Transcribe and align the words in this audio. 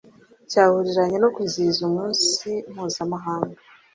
cyahuriranye 0.49 1.17
no 1.19 1.29
kwizihiza 1.33 1.81
Umunsi 1.89 2.49
Mpuzamahanga 2.73 3.59